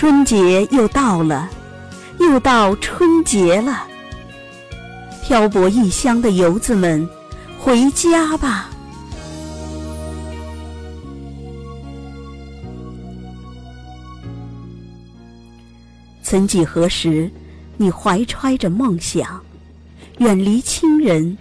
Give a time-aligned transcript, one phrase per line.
[0.00, 1.50] 春节又到了，
[2.20, 3.86] 又到春节了。
[5.22, 7.06] 漂泊异乡的游子们，
[7.58, 8.70] 回家吧。
[16.22, 17.30] 曾几何时，
[17.76, 19.38] 你怀揣着梦想，
[20.16, 21.36] 远离亲人，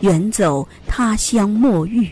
[0.00, 2.10] 远走他乡陌域。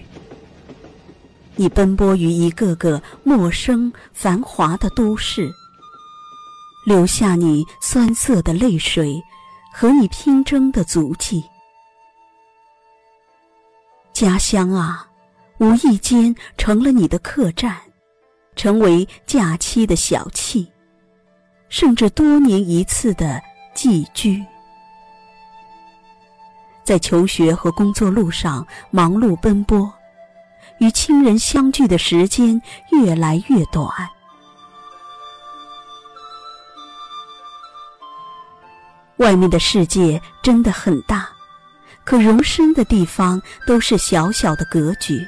[1.55, 5.53] 你奔波于一个个陌生繁华的都市，
[6.85, 9.23] 留下你酸涩的泪水
[9.73, 11.45] 和你拼争的足迹。
[14.13, 15.09] 家乡啊，
[15.59, 17.77] 无意间成了你的客栈，
[18.57, 20.67] 成为假期的小憩，
[21.69, 23.41] 甚至多年一次的
[23.75, 24.45] 寄居。
[26.84, 29.93] 在求学和工作路上忙碌奔波。
[30.78, 33.89] 与亲人相聚的时间越来越短。
[39.23, 41.28] 外面的世界真的很大，
[42.03, 45.25] 可容身的地方都是小小的格局，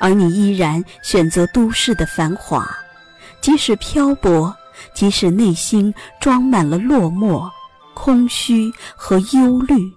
[0.00, 2.66] 而你依然选择都市的繁华，
[3.42, 4.56] 即使漂泊，
[4.94, 7.46] 即使内心装满了落寞、
[7.92, 9.92] 空虚和忧虑，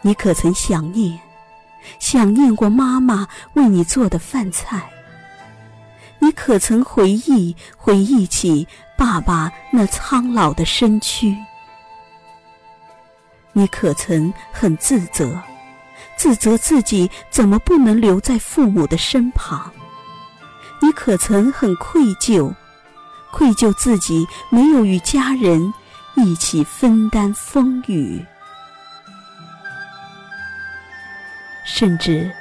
[0.00, 1.20] 你可曾想念？
[1.98, 4.90] 想念过妈妈为你做的饭菜，
[6.20, 8.66] 你可曾回忆回忆起
[8.96, 11.36] 爸爸那苍老的身躯？
[13.52, 15.40] 你可曾很自责，
[16.16, 19.72] 自责自己怎么不能留在父母的身旁？
[20.80, 22.54] 你可曾很愧疚，
[23.32, 25.72] 愧疚自己没有与家人
[26.14, 28.24] 一起分担风雨？
[31.64, 32.32] 甚至，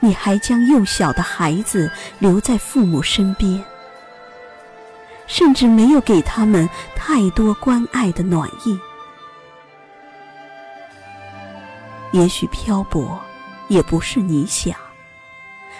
[0.00, 3.64] 你还将幼小的孩子留在父母身边，
[5.26, 8.78] 甚至没有给他们太多关爱的暖意。
[12.12, 13.20] 也许漂泊
[13.68, 14.74] 也不是你想，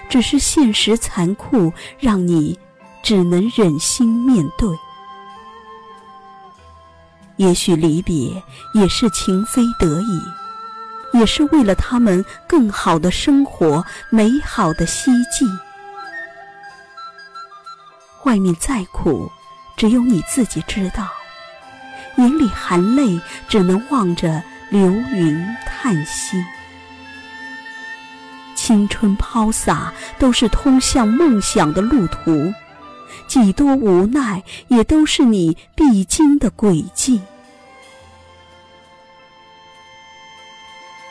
[0.08, 2.58] 只是现实残酷，让你
[3.02, 4.68] 只能忍心面对。
[7.36, 8.42] 也许离别
[8.74, 10.47] 也是情非得已。
[11.18, 15.44] 也是为了他们更好的生活，美好的希冀。
[18.24, 19.28] 外面再苦，
[19.76, 21.08] 只有你自己知道。
[22.16, 26.36] 眼里含泪，只能望着流云叹息。
[28.54, 32.52] 青春抛洒，都是通向梦想的路途。
[33.26, 37.20] 几多无奈，也都是你必经的轨迹。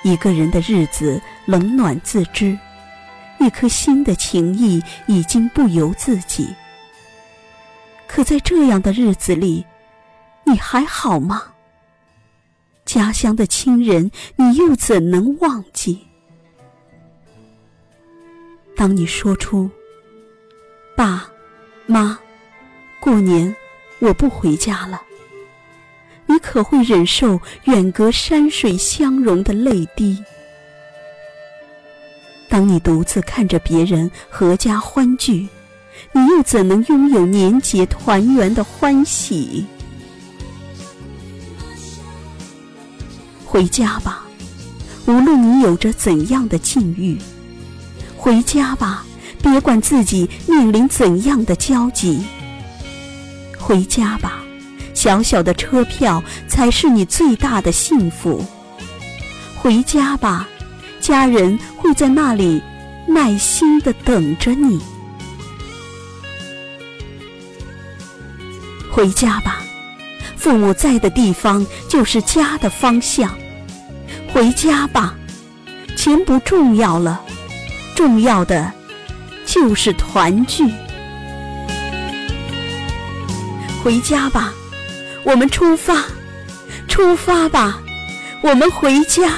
[0.07, 2.57] 一个人的日子冷暖自知，
[3.41, 6.47] 一颗心的情谊已经不由自己。
[8.07, 9.65] 可在这样的日子里，
[10.45, 11.43] 你还好吗？
[12.85, 16.07] 家乡的亲人，你又怎能忘记？
[18.77, 19.69] 当你说出
[20.95, 21.29] “爸
[21.85, 22.17] 妈，
[23.01, 23.53] 过年
[23.99, 25.01] 我不回家了”。
[26.37, 30.23] 你可会忍受远隔山水相融的泪滴？
[32.47, 35.47] 当你独自看着别人阖家欢聚，
[36.11, 39.65] 你又怎能拥有年节团圆的欢喜？
[43.43, 44.23] 回家吧，
[45.07, 47.17] 无论你有着怎样的境遇；
[48.15, 49.03] 回家吧，
[49.41, 52.19] 别管自己面临怎样的交集；
[53.57, 54.43] 回家吧。
[54.97, 58.43] 小小的车票才是你最大的幸福。
[59.55, 60.47] 回家吧，
[60.99, 62.59] 家人会在那里
[63.07, 64.81] 耐心的等着你。
[68.91, 69.61] 回家吧，
[70.35, 73.37] 父母在的地方就是家的方向。
[74.33, 75.13] 回家吧，
[75.95, 77.21] 钱不重要了，
[77.95, 78.73] 重要的
[79.45, 80.67] 就是团聚。
[83.83, 84.51] 回家吧。
[85.27, 86.05] 我们出发，
[86.87, 87.81] 出发吧！
[88.41, 89.29] 我们回家。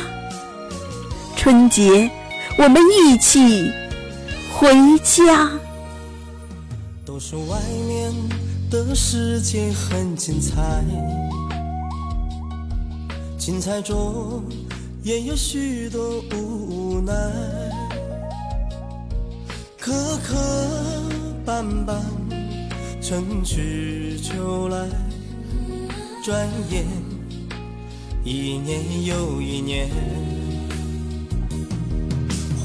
[1.35, 2.11] 春节，
[2.59, 3.71] 我们一起
[4.53, 4.69] 回
[4.99, 5.49] 家。
[7.03, 8.13] 都说外面
[8.69, 10.85] 的世界很精彩，
[13.35, 14.43] 精彩中
[15.01, 17.11] 也有许多无奈，
[19.79, 19.91] 磕
[20.23, 20.35] 磕
[21.43, 21.99] 绊绊，
[23.01, 24.87] 春去秋来。
[26.29, 26.85] 转眼，
[28.23, 29.89] 一年又一年，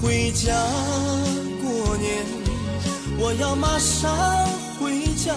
[0.03, 0.53] 回家
[1.63, 2.27] 过年。
[3.19, 4.15] 我要马上
[4.79, 5.35] 回家。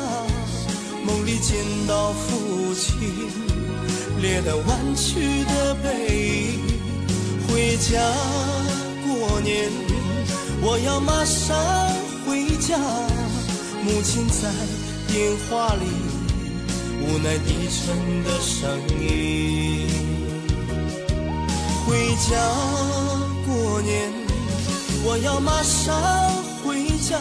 [1.05, 1.55] 梦里见
[1.87, 2.97] 到父亲，
[4.19, 6.59] 脸蛋弯曲的背影。
[7.47, 7.97] 回家
[9.07, 9.71] 过年，
[10.61, 11.55] 我要马上
[12.25, 12.77] 回家。
[13.85, 14.51] 母亲在
[15.07, 15.85] 电话里
[17.17, 19.89] 无奈低沉的声音。
[21.83, 21.97] 回
[22.29, 22.37] 家
[23.43, 24.11] 过年，
[25.03, 25.99] 我要马上
[26.63, 27.17] 回家。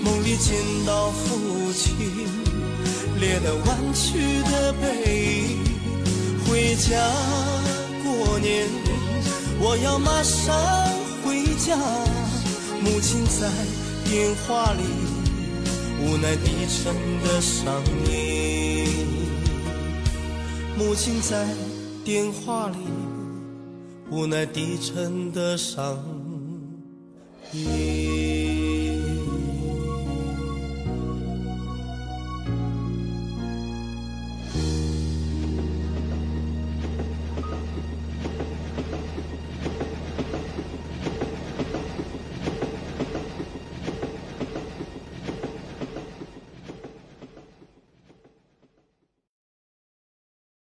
[0.00, 0.54] 梦里见
[0.86, 1.92] 到父亲，
[3.18, 5.58] 脸蛋弯曲的背影。
[6.46, 6.94] 回家
[8.04, 8.68] 过年，
[9.58, 10.54] 我要马上
[11.24, 11.76] 回家。
[12.80, 13.50] 母亲在
[14.08, 14.84] 电话里
[16.00, 16.94] 无奈低沉
[17.24, 18.73] 的声音。
[20.76, 21.46] 母亲在
[22.04, 22.76] 电话里。
[24.10, 25.98] 无奈低沉的声
[27.52, 28.23] 音。